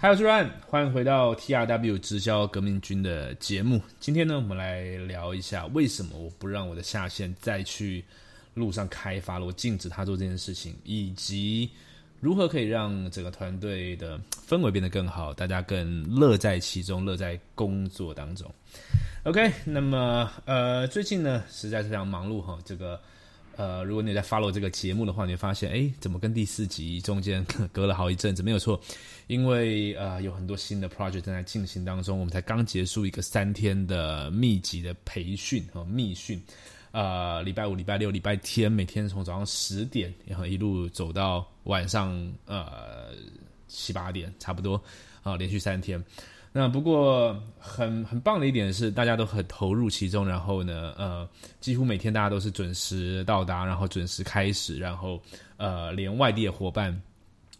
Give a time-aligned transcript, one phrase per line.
[0.00, 3.82] 嗨，我是 Ryan，欢迎回到 TRW 直销革命军的节目。
[3.98, 8.04] 今天呢，我们来聊一下为什么我不让我的下线再去
[8.54, 11.68] 路上开发了，我禁止他做这件事情，以及
[12.20, 18.48] 如何可以让整个团队的氛围变得更好，大家更乐在其中，乐在工作当中。
[19.24, 23.00] OK，那么呃，最近呢实在是非常忙碌哈，这个。
[23.58, 28.40] 呃，如果你在 follow 这个节目的话，你会发现，哎，怎么跟第四集中间 隔了好一阵子？
[28.40, 28.80] 没有错，
[29.26, 32.16] 因为呃有很多新的 project 正在进行当中。
[32.20, 36.40] 我们才刚结束一个三天的密集的培训和密训，
[36.92, 43.08] 呃，礼拜五、礼拜六、礼拜天，每天从早上十点然后一路走到晚上呃
[43.66, 44.80] 七八点，差不多
[45.24, 46.00] 啊，连续三天。
[46.50, 51.28] 那不过很很棒的一点是，大家都很投入其中，然后呢，呃，
[51.60, 55.20] 几乎每天大家都是准时到达，然后准时开始，然后
[55.58, 56.98] 呃，连外地的伙伴，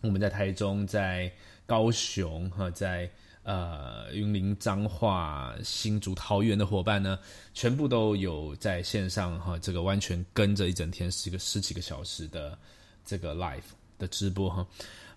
[0.01, 1.31] 我们在台中、在
[1.67, 3.09] 高雄和在
[3.43, 7.19] 呃云林彰化、新竹桃园的伙伴呢，
[7.53, 12.59] 全部都有在线上哈，这个完全跟着一整天十个十几个小时的
[13.05, 13.61] 这个 live
[13.99, 14.67] 的直播哈。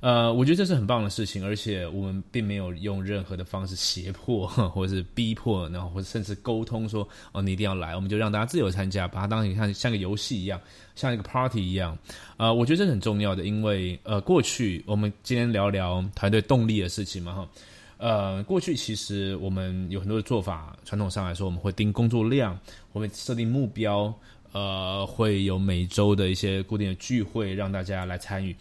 [0.01, 10.59] 呃，我觉得这是很棒的事情，而且我们并没有用任何的方式胁迫， 或者是逼迫，然后或者甚至沟通说，哦，你一定要来，我们就让大家自由参加，把它当成像像个游戏一样，
[10.95, 11.95] 像一个 party 一样。
[12.37, 17.49] 呃，我觉得这是很重要的，因为呃，过去我们今天聊聊团队动力的事情嘛，哈，
[17.97, 22.59] 呃，过去其实我们有很多的做法，传统上来说，我们会定工作量，
[22.91, 24.11] 我们设定目标，
[24.51, 28.55] 呃，会有每周的一些固定的聚会，让大家来参与。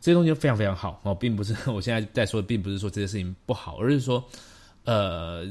[0.00, 4.24] 这些东西非常非常好哦，并不是 我现在在说，并不是说这些事情不好，而是说，
[4.84, 5.46] 呃，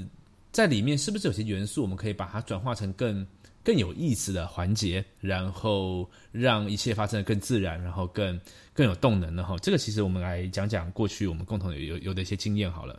[0.52, 3.26] 在里面是不是有些元素，我们可以把它转化成更
[3.64, 8.40] 更有意思的环节，然后让一切发生的更自然，然后更
[8.74, 9.58] 更有动能的哈。
[9.62, 12.98] 这个其实我们来讲讲过去我们共同有有有的一些经验好了。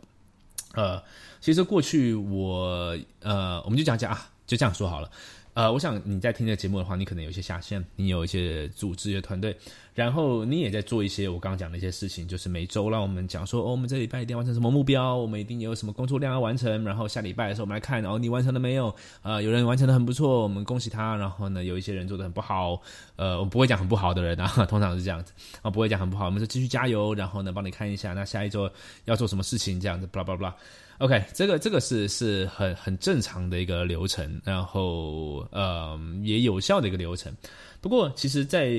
[0.75, 1.01] 呃，
[1.41, 5.09] 其实过去我呃，我们就讲讲啊，就这样说好了。
[5.55, 9.57] 呃，我想你在听这个节目的话，你可能有一些下线，你有一些组织的团队，
[9.99, 18.95] 然后你也在做一些我刚刚讲的一些事情，就是每周让我们讲说，哦，我们这礼拜一定完成什么目标，我们一定有什么工作量要完成，然后下礼拜的时候我们来看，哦你完成了没有？
[19.21, 21.17] 啊，有人完成的很不错，我们恭喜他。
[21.17, 22.81] 然后呢，有一些人做的很不好，
[23.17, 28.71] 呃，我不会讲很不好的人啊，通常是这样子啊，不会讲很不好，我们就继续加油，然后呢，帮你看一下，那下一周
[29.03, 30.55] 要做什么事情，这样子，巴拉巴拉巴拉。
[30.99, 37.33] OK，这个这个是是很很正常的一个流程，然后呃也有效的一个流程。
[37.81, 38.69] 不过，其实在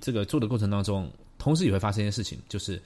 [0.00, 2.80] 这个做的过程当中，同时也会发生一件事情，就是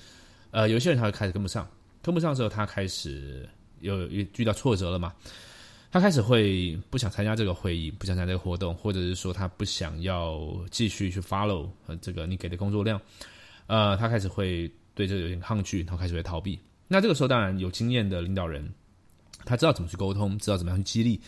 [0.51, 1.69] 呃有些人他会开始跟不上，
[2.03, 3.49] 跟不上之后，他开始
[3.81, 5.15] 有遇遇到挫折了嘛，
[5.93, 13.01] 他开始会不想参加这个会议，不想参加这个活动，或者是说他不想要继续去 follow 呃这个你给的工作量，
[13.67, 16.59] 呃，他开始会对这个有点抗拒，然后开始会逃避。
[16.89, 18.69] 那这个时候，当然有经验的领导人，
[19.45, 21.21] 他知道怎么去沟通，知道怎么样去激励，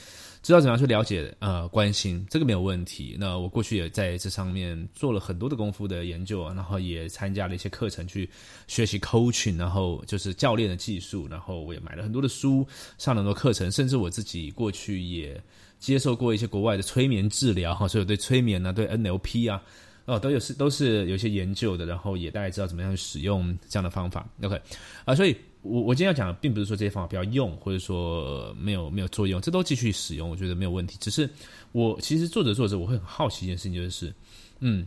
[0.42, 3.16] 知道怎么样去了解，呃，关心，这个没有问题。
[3.18, 8.28] 那我过去也在这上面做了很多的功夫的研究，然后也参加了一些课程去
[8.66, 12.66] 学习 coaching，然后就是教练的技术，然后我也买了很多的书，
[12.98, 15.40] 上很多课程，甚至我自己过去也
[15.78, 19.62] 接受过一些国外的催眠治疗，哈，所以我对催眠呢，对 NLP 啊。
[20.06, 24.26] 哦，都有是都是有些研究的，然后也大概知道怎么样去使用这样的方法。
[24.40, 24.60] OK，
[25.04, 30.96] 啊，所以我我今天要讲的，并不是说这些方法不要用，或者说没有没有作用，这都继续使用，我觉得没有问题。
[31.00, 31.28] 只是
[31.72, 34.14] 我其实做着做着，我会很好奇一件事情，就是，
[34.60, 34.86] 嗯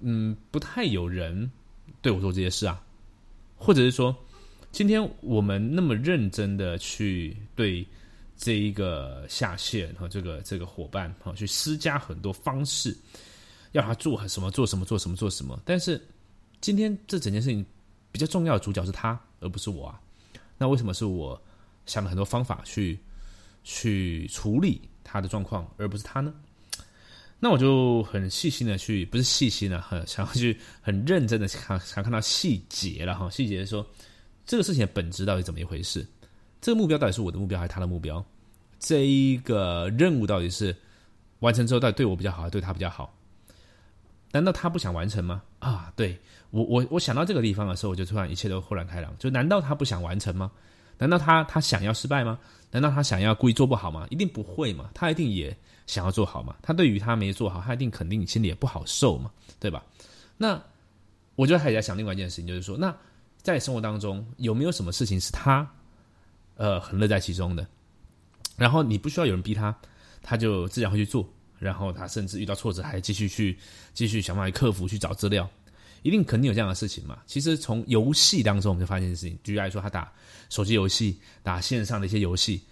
[0.00, 1.48] 嗯，不太有人
[2.02, 2.82] 对我做这些事啊，
[3.56, 4.12] 或者是说，
[4.72, 7.86] 今天我们那么认真的去对
[8.36, 12.96] 这一个下线和这个这个伙伴哈，去施加很多方式。
[13.72, 16.00] 要他做什么做什么做什么做什么，但是
[16.60, 17.64] 今天这整件事情
[18.12, 20.00] 比较重要的主角是他，而不是我啊。
[20.58, 21.40] 那为什么是我
[21.86, 22.98] 想了很多方法去
[23.64, 26.34] 去处理他的状况，而不是他呢？
[27.38, 33.30] 那我就很细心的去，不是细心的，很想要去很认真的看，想看到细节了哈。
[33.30, 33.86] 细节说
[34.44, 36.06] 这个事情的本质到底怎么一回事？
[36.60, 38.22] 这个目标到底是我的目标还是他的目标？
[38.78, 40.76] 这一个任务到底是
[41.38, 43.16] 完成之后到底对我比较好，还是对他比较好？
[44.32, 45.42] 难道他不想完成吗？
[45.58, 46.18] 啊，对
[46.50, 49.12] 我我我想到这个地方的时候，我就突然一切都豁然开朗。
[49.18, 50.50] 就难道他不想完成吗？
[50.98, 52.38] 难道他他想要失败吗？
[52.70, 54.06] 难道他想要故意做不好吗？
[54.10, 55.56] 一定不会嘛，他一定也
[55.86, 56.54] 想要做好嘛。
[56.62, 59.84] 他对于他没做好，他一定肯定心里也不好受嘛，对吧？
[60.36, 60.62] 那
[61.34, 62.94] 我就开始在想另外一件事情，就是说，那
[63.42, 65.68] 在生活当中有没有什么事情是他
[66.56, 67.66] 呃很乐在其中的？
[68.56, 69.74] 然后你不需要有人逼他，
[70.22, 71.28] 他就自然会去做。
[71.60, 73.56] 然后他甚至遇到挫折，还继续去
[73.94, 75.48] 继续想办法克服，去找资料。
[76.02, 77.18] 一定肯定有这样的事情嘛。
[77.26, 80.10] 其实从游戏当中我们就发现事情，举例来说，他打
[80.48, 82.62] 手机游戏、打线上的一些游戏，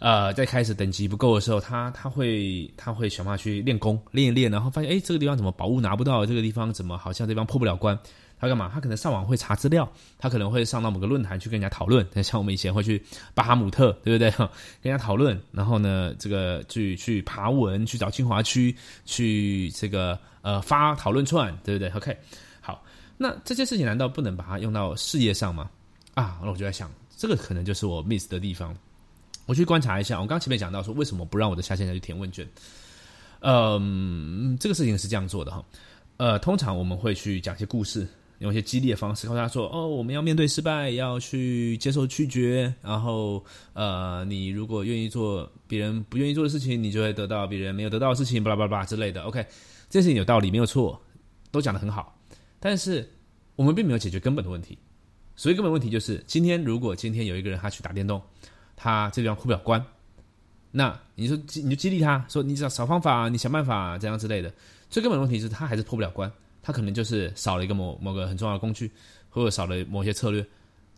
[0.00, 6.26] 呃，在开始等级不够的时候，他他会他会想办法去练功练一练，然后发现哎，这个地方怎么宝物拿不到？
[6.26, 7.98] 这个地方怎么好像这地方破不了关？
[8.40, 8.70] 他干嘛？
[8.72, 12.06] 他可能上网会查资料，他可能会上到某个论坛去跟人家讨论。
[12.22, 13.02] 像我们以前会去
[13.34, 14.30] 巴哈姆特，对不对？
[14.80, 18.74] 跟人家讨论，然后呢，这个去去爬文，去找清华区，
[19.04, 22.16] 去这个呃发讨论串，对不对？OK，
[22.60, 22.82] 好，
[23.16, 25.68] 那这些事情难道不能把它用到事业上吗？
[26.14, 28.74] 啊，那我就在想，这个可能就是我 miss 的地方。
[29.46, 32.46] 我去观察一下，我刚前面讲到说，为什么不让我的下线再去填问卷？
[33.40, 35.64] 嗯，这个事情是这样做的哈。
[36.18, 38.06] 呃，通常我们会去讲一些故事。
[38.38, 42.72] 用一些激励的方式告诉他说：“哦，我们要面对失败，要去接受拒绝。
[42.80, 49.22] 然后，呃，你如果愿意做别人不愿意做的事情，你就会得到别人没有得到的事情，巴拉巴拉巴拉之类的。
[49.22, 49.44] OK，
[49.90, 51.00] 这件事情有道理，没有错，
[51.50, 52.16] 都讲得很好。
[52.60, 53.10] 但是，
[53.56, 54.78] 我们并没有解决根本的问题。
[55.34, 58.22] 所以，根本问题就是：今天如果今天有一个人他去打电动，
[58.76, 59.84] 他这地方过不了关，
[60.70, 64.54] 那你说你就激励他说：你只要找方法，你想办法，这样之类的。
[64.88, 66.30] 最根本的问题是他还是破不了关。”
[66.68, 68.90] 他可能就是少了一个某某个很重要的工具，
[69.30, 70.44] 或者少了某些策略，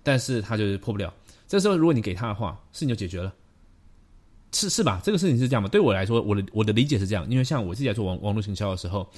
[0.03, 1.15] 但是他就是破不了。
[1.47, 3.33] 这时候如果你给他的话，事情就解决了，
[4.51, 5.01] 是是吧？
[5.05, 5.69] 这个事情是这样吧？
[5.69, 9.09] 对我来说，我的我的理解是这样，因为像我自己在做网网络营销的时候，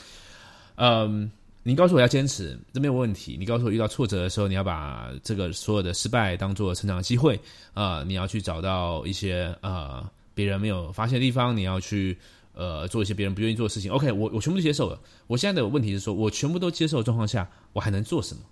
[0.75, 1.33] 嗯，
[1.63, 3.35] 你告诉我要坚持，这没有问题。
[3.41, 7.41] 你告诉我遇到挫折的时候，你要把这个所有的失败当做成长的机会
[7.73, 12.15] 啊，你要去找到一些呃别人没有发现的地方，你要去。
[12.55, 15.01] 呃，做一些别人不愿意做的事情，OK，我我全部都接受了。
[15.27, 18.43] 我现在的问题是说，我全部都接受的状况下，我还能做什么？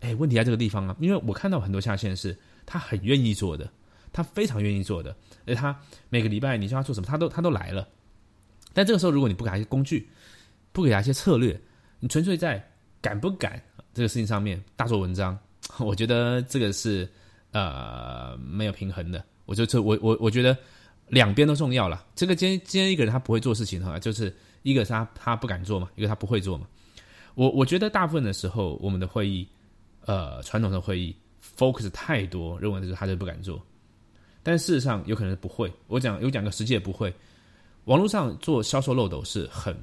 [0.00, 2.34] 哎，问题在这个地方啊，因为我看到很多下线是
[2.64, 3.70] 他很愿意做的，
[4.10, 5.14] 他非常愿意做的，
[5.46, 5.78] 而他
[6.08, 7.86] 每个礼拜你叫他做什么，他都他都来了。
[8.72, 10.08] 但这个时候，如果你不给他一些工具，
[10.72, 11.60] 不给他一些策略，
[12.00, 12.66] 你纯粹在
[13.02, 13.62] 敢不敢
[13.92, 15.38] 这个事情上面大做文章，
[15.78, 17.06] 我觉得这个是
[17.52, 19.22] 呃没有平衡的。
[19.44, 20.56] 我就这我我我觉得。
[21.08, 22.04] 两边都重要了。
[22.14, 26.66] 这个今天今天一个人他不会做事情的话，就是一个是他他不敢做嘛，一个他不会做嘛。
[27.34, 29.46] 我我觉得大部分的时候，我们的会议，
[30.06, 31.14] 呃，传统的会议
[31.56, 33.60] focus 太多，认为就是他就不敢做。
[34.42, 35.72] 但事实上有可能不会。
[35.86, 37.12] 我讲有讲个实际也不会。
[37.86, 39.76] 网络上做销售漏斗是很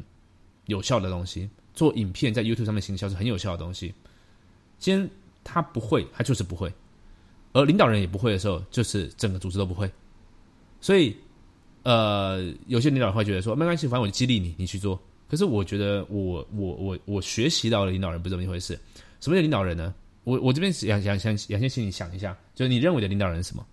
[0.65, 3.93] 有效的东西，做影片在 YouTube 上面行销是很有效的东西。
[4.79, 5.09] 今天
[5.43, 6.71] 他不会，他就是不会。
[7.53, 9.91] 而领导人也不会的时候，就是整个组织都不会。
[10.81, 11.15] 所以，
[11.83, 14.99] 呃，有些领导会觉得说没关系，反正我激励你，你去做。
[15.29, 18.77] 可是我觉得，我我我我学习到的领导人不是这么一回事。
[19.21, 19.93] 什么叫领导人呢？
[20.23, 23.65] 我我这边想想想，想先请你想一下，就是你认为的领导人是什么？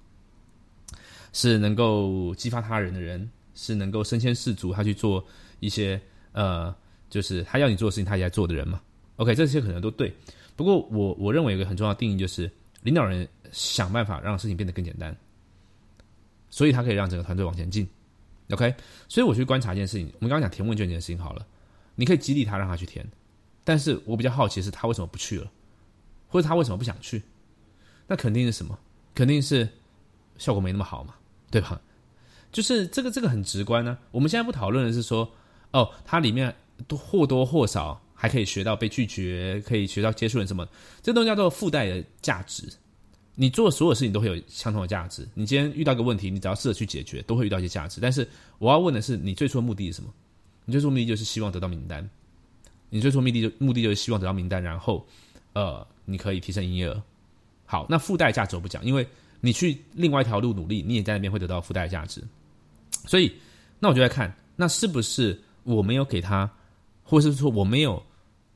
[1.32, 5.24] 是能够激发他人的人，是能够身先士卒，他去做
[5.60, 6.00] 一些
[6.32, 6.74] 呃，
[7.10, 8.80] 就是他要你做的事情，他也在做的人嘛
[9.16, 10.14] ？OK，这些可能都对。
[10.56, 12.50] 不过我我认为有个很重要的定义，就是
[12.82, 15.14] 领导人想办法让事情变得更简单。
[16.50, 17.88] 所以他可以让整个团队往前进
[18.50, 18.74] ，OK。
[19.08, 21.46] 所以我去观察一件事情，我们刚刚讲填问卷这件事情好了，
[21.94, 23.06] 你可以激励他让他去填，
[23.64, 25.50] 但是我比较好奇是他为什么不去了，
[26.28, 27.22] 或者他为什么不想去？
[28.06, 28.78] 那肯定是什么？
[29.14, 29.68] 肯定是
[30.36, 31.14] 效果没那么好嘛，
[31.50, 31.80] 对吧？
[32.50, 33.98] 就是这个这个很直观呢。
[34.10, 35.30] 我们现在不讨论的是说，
[35.72, 36.54] 哦，它里面
[36.86, 40.66] 都或多或少还可以学到被拒绝，可以学到接触人什么，
[41.02, 42.66] 这东西叫做附带的价值。
[43.40, 45.24] 你做所有事情都会有相同的价值。
[45.32, 48.00] 你今天遇到个问题，你只要试着去解决，都会遇到一些价值。
[48.00, 48.28] 但是
[48.58, 50.12] 我要问的是，你最初的目的是什么？
[50.64, 52.10] 你最初目的就是希望得到名单。
[52.90, 55.06] 你最初目的就目的就是希望得到名单，然后
[55.52, 57.00] 呃，你可以提升营业额。
[57.64, 59.06] 好，那附带价值我不讲，因为
[59.40, 62.20] 你去另外一条路努力，你也在那边会得到附带价值。
[63.06, 63.32] 所以，
[63.78, 66.50] 那我就在看，那是不是我没有给他，
[67.04, 68.02] 或者是说我没有。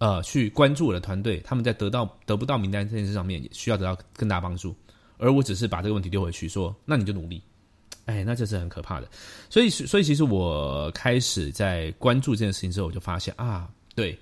[0.03, 4.75] 呃，去关注我的团队，他们在得到得不到名单这件事上面，也需要得到更大帮助。
[5.17, 7.41] 而我只是把这个问题丢回去，说那你就努力。
[8.07, 9.09] 哎，那这是很可怕的。
[9.49, 14.19] 所以，所以其实我开始在关注这件事情之后，我就发现啊，对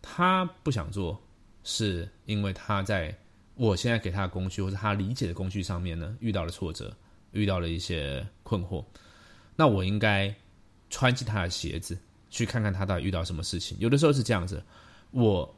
[0.00, 1.20] 他不想做，
[1.64, 3.12] 是因为他在
[3.56, 6.96] 我现在给他的工具或者他理解的工具上面呢，遇到了挫折，
[7.32, 8.84] 遇到了一些困惑。
[9.56, 10.32] 那我应该
[10.90, 11.98] 穿进他的鞋子，
[12.30, 13.76] 去看看他到底遇到什么事情。
[13.80, 14.62] 有的时候是这样子。
[15.12, 15.54] 我，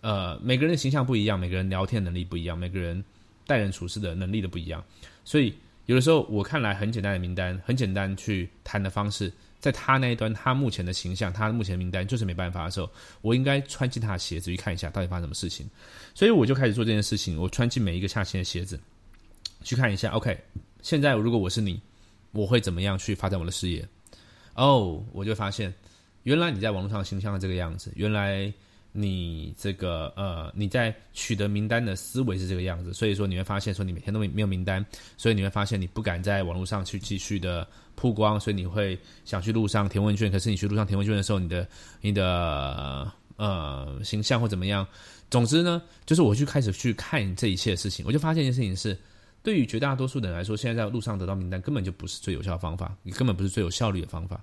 [0.00, 3.04] 呃，每个人的形象不一样，每个人聊天能力不一样，每个人
[3.46, 4.82] 待人处事的能力都不一样，
[5.24, 5.52] 所以
[5.86, 12.88] 有的时候我看来很简单的名单，很简单去谈的方式，在他那一端，他目前的形象，他目前的名单就是没办法的时候，
[13.20, 15.68] 我应该穿进他的鞋子去看一下到底发生什么事情，
[16.14, 18.78] 所以我就开始做这件事情，我穿进每一个下线的鞋子，
[19.62, 20.38] 去看一下，OK，
[20.80, 21.80] 现在如果我是你，
[22.30, 23.86] 我会怎么样去发展我的事业？
[24.54, 25.74] 哦，我就发现，
[26.22, 28.52] 原来你在网络上形象是这个样子，原来。
[28.94, 34.84] 你这个呃，你在取得名单的思维是这个样子，所以说你会发现说你每天都没没有名单，
[35.16, 41.66] 所以你会发现你不敢在网络上去继续的曝光，所以你会想去路上填问卷，可是你去路上填问卷的时候，你的
[42.02, 44.86] 你的呃形象或怎么样，
[45.30, 48.94] 总之呢，就是我去开始去看这一切事情，我就发现一件事情是，
[49.42, 54.38] 对于绝大多数的人来说，现在在路上得到名单根本就不是最有效的方法，你根本不是最有效率的方法，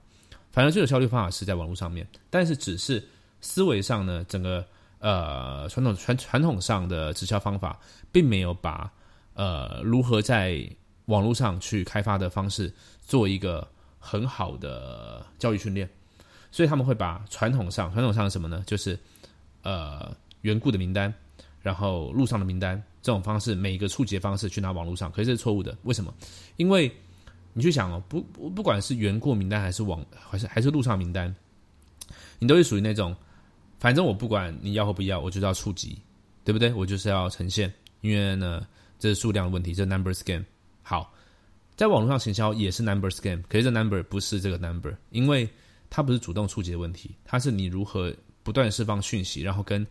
[0.51, 3.03] 反正最有效率方法是在网络上面，但是只是。
[3.41, 4.65] 思维上呢，整个
[4.99, 7.79] 呃传统传传统上的直销方法，
[8.11, 8.91] 并没有把
[9.33, 10.61] 呃如何在
[11.05, 13.65] 网络上去开发的方式做一个
[13.97, 15.89] 很好的教育训练，
[16.51, 18.61] 所以他们会把传统上传统上什么呢？
[18.67, 18.99] 就是
[19.63, 21.13] 呃缘故的名单，
[21.61, 25.77] 然后路上的名单这种方式，每一个触及方式去拿网络上，可是这是错误的。
[25.83, 26.13] 为什么？
[26.57, 26.91] 因为
[27.53, 31.33] 你去想哦，不不不管是缘故名单还是网还是还是路上名单，
[32.37, 33.15] 你都是属于那种。
[33.79, 35.97] 反正我不管你要或不要，我就是要触及，
[36.43, 36.73] 对不对？
[36.73, 38.67] 我就是要呈现，因为呢，
[38.99, 40.43] 这是数量的问题，这 number game。
[40.81, 41.13] 好，
[41.77, 45.49] 在网络上行销也是 numbers game，可是这 number 不是这个 number，因为
[45.89, 49.85] 它不是主动触及的问题，它是你如何不断释放讯息，然后跟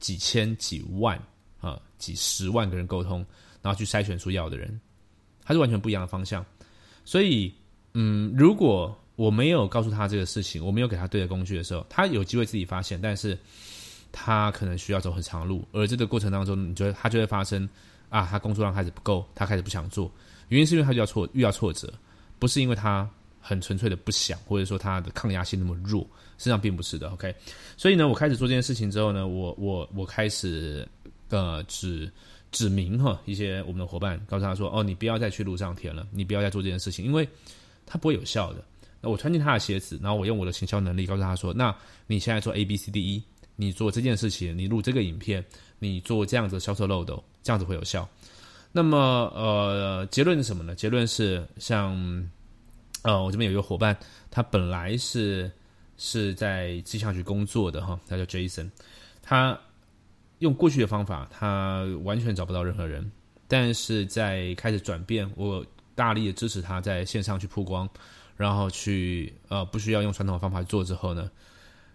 [0.00, 1.16] 几千、几万
[1.60, 3.24] 啊、几十万个人沟通，
[3.62, 4.80] 然后去筛选出要的人，
[5.44, 6.44] 它是完全不一样的方向。
[7.04, 7.54] 所以，
[7.94, 13.36] 嗯，如果我没有告诉他这个事情，我没有给他对的工具的时候，他有机会自己发现，但是
[14.12, 17.68] 他可能需要走很长路，而这个过程当中，你觉得他就会发生
[18.10, 20.08] 啊，他工作量开始不够，他开始不想做，
[20.50, 21.92] 原因是因为他遇到挫遇到挫折，
[22.38, 23.10] 不是因为他
[23.40, 26.02] 很纯粹的不想，或者说他的抗压性那么弱，
[26.38, 27.10] 实际上并不是的。
[27.10, 27.34] OK，
[27.76, 30.86] 所以呢，我开始做这件事情之后呢，我我我开始
[31.30, 32.08] 呃指
[32.52, 37.28] 指明哈一些我们的伙伴，告诉他说，哦，你不要再去路上填了，你不要再做这件事情，因为
[37.84, 38.62] 它不会有效的。
[39.00, 41.74] 那我穿进他的鞋子，然后我用我的行销能力告诉他说：“那
[42.06, 43.22] 你现在做 A B C D E，
[43.54, 45.44] 你做这件事情，你录这个影片，
[45.78, 48.08] 你做这样子销售漏斗，这样子会有效。”
[48.70, 48.98] 那么
[49.34, 50.74] 呃，结论是什么呢？
[50.74, 51.96] 结论是像
[53.02, 53.96] 呃，我这边有一个伙伴，
[54.30, 55.50] 他本来是
[55.96, 58.70] 是在气象局工作的哈，他叫 Jason，
[59.22, 59.58] 他
[60.40, 63.10] 用过去的方法，他完全找不到任何人，
[63.46, 65.64] 但是在开始转变，我
[65.94, 67.88] 大力的支持他在线上去曝光。
[68.38, 71.28] 然后去呃不需要用传统的方法做之后呢，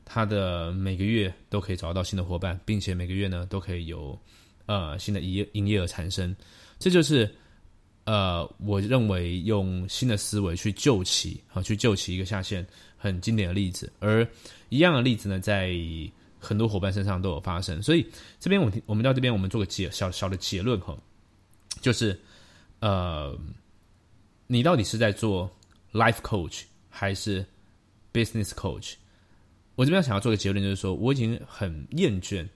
[0.04, 4.20] 他的每个月都可以找到新的伙伴，并且每个月呢都可以有
[4.66, 6.36] 呃新的营业营业额产生。
[6.80, 7.34] 这就是
[8.04, 13.90] 呃我认为用新的思维去救起啊去救起一个下线很经典的例子。
[14.00, 14.28] 而
[14.68, 15.74] 一样的例子呢，在
[16.40, 17.82] 很多伙伴身上都有发生。
[17.82, 18.06] 所以
[18.38, 20.94] 这边我我们到这边我们做个结小小的结论哈，
[21.80, 22.20] 就是
[22.82, 23.34] 呃
[24.46, 25.50] 你到底是在做。
[25.94, 27.46] Life coach 还是
[28.12, 28.96] business coach？
[29.76, 32.48] 我这边想要做个结论，就是说我已经很厌倦，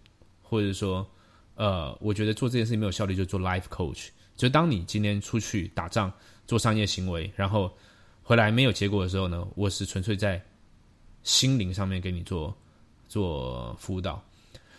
[0.41, 1.08] 或者说，
[1.56, 4.08] 呃，我觉得做这件事情没有效率，就做 life coach。
[4.36, 6.12] 就当你今天出去打仗
[6.46, 7.72] 做商业行为，然后
[8.22, 10.44] 回来没有结果的时候呢，我是纯粹在
[11.24, 12.56] 心灵上面给你做
[13.08, 14.24] 做辅导。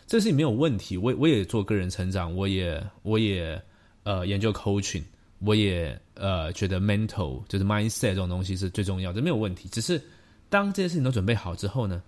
[0.06, 3.60] 这事情没有问题，我我也做个人成长，我也我也
[4.02, 5.02] 呃研究 coaching。
[5.40, 9.68] 我也呃觉得 mental 就是 mindset 这种东西是最重要的，没有问题。
[9.68, 10.02] 只是
[10.48, 12.02] 当这些事情都准备好之后呢，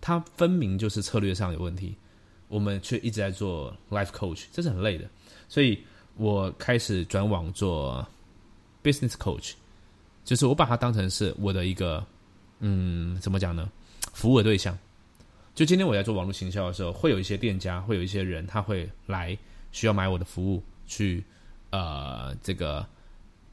[0.00, 1.96] 它分明就是策略上有问题，
[2.46, 5.04] 我们却一直在做 life coach，这是很累的。
[5.48, 5.76] 所以
[6.16, 8.06] 我开始转网做
[8.84, 9.54] business coach，
[10.24, 12.06] 就是我把它当成是我的一个
[12.60, 13.68] 嗯怎么讲呢？
[14.12, 14.78] 服务的对象。
[15.56, 19.36] 就今天我在做网络行销的时候，会有一些店家，会有一些人，他会来
[19.72, 21.24] 需要买我的服务去。
[21.70, 22.86] 呃，这个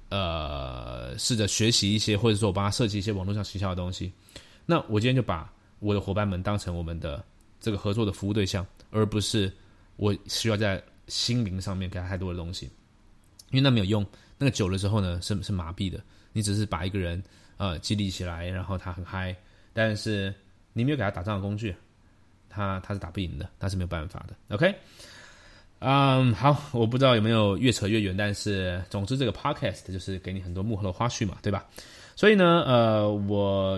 [0.10, 4.12] 呃，试着学习一些，或者说我帮他设计一些网络上营销的东西。
[4.66, 7.24] 那我今天就把我的伙伴们当成我们的
[7.60, 9.52] 这个合作的服务对象，而不是
[9.96, 12.66] 我需要在心灵上面给他太多的东西，
[13.50, 14.06] 因为那没有用。
[14.38, 16.00] 那个久了之后呢，是是麻痹的。
[16.32, 17.22] 你只是把一个人
[17.58, 19.36] 呃激励起来，然后他很嗨，
[19.74, 20.34] 但是
[20.74, 21.76] 你没有给他打仗的工具，
[22.50, 24.56] 他他是打不赢的，他是没有办法的。
[24.56, 24.74] OK。
[25.86, 31.66] 嗯，好，我不知道有没有越扯越远，但是总之这个 podcast 就是给你很多幕后的花絮嘛，对吧？
[32.16, 33.78] 所以呢，呃，我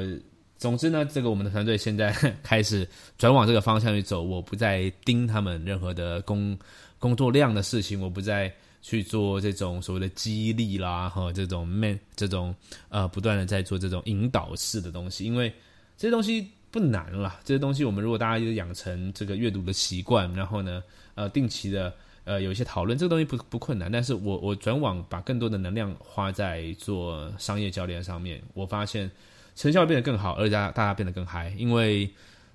[0.56, 2.12] 总之呢，这个我们的团队现在
[2.44, 6.56] 开始转往这个方向去走，我不再盯他们任何的工
[7.00, 12.54] 工作量的事情，我不再去做这种所谓的激励啦，和这种 man 这种
[12.90, 15.52] 呃不断的在做这种引导式的东西，因为
[15.98, 20.84] 这些东西不难了，这些东西我们如果大家就养成这个阅读的习惯，然后呢。
[21.18, 21.94] 呃，定期的
[22.26, 29.10] 呃有一些讨论，这个东西不不困难，但是我我转往把更多的能量花在做商业教练上面，我发现
[29.56, 32.06] 成效变得更好，而且大家大家变得更嗨，因为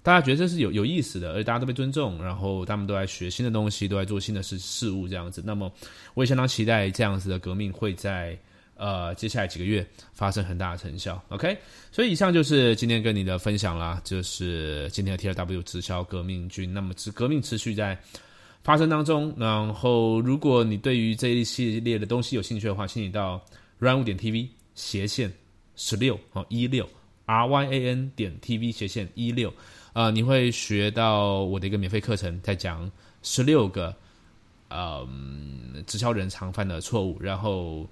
[0.03, 5.43] 大家觉得这是有有意思的，而且大家都被尊重，然后他们都在学新的东西，都在做新的事事物这样子。
[5.43, 5.73] 那么
[6.12, 8.39] 我也相当期待这样子的革命会在
[8.81, 11.23] 呃接下来几个月发生很大的成效。
[11.29, 11.57] OK，
[11.93, 16.73] 所以以上就是今天跟你的分享啦，就是今天的 T R W 直销革命军。
[16.73, 17.97] 那么，持革命持续在
[18.63, 19.35] 发生当中。
[19.37, 23.41] 然后，如果你对于这一系列的东西有兴趣的话，请你到
[23.79, 25.31] Run 五点 TV 斜线
[25.77, 26.89] 十六哦一六
[27.27, 29.53] R Y A N 点 TV 斜线一六。
[29.93, 32.91] 啊，你会学到我的一个免费课程，在讲
[33.23, 33.95] 十六个
[34.69, 35.07] 呃
[35.87, 37.19] 直销人常犯的错误。
[37.21, 37.87] 然后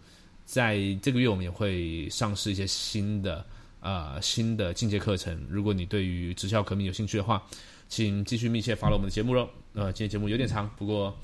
[0.48, 3.44] 在这个月，我们也会上市一些新的
[3.80, 5.38] 呃新的进阶课程。
[5.46, 7.42] 如果你对于直销革命有兴趣的话，
[7.86, 9.46] 请继续密切 follow 我们的节目喽。
[9.74, 11.14] 呃，今天节目有点长，不过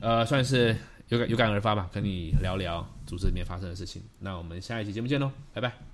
[0.00, 0.76] 呃算是
[1.08, 4.02] 有感有感而发吧，跟你聊聊组织里面发生的事情。
[4.18, 5.93] 那我们下一期节目见喽，拜拜。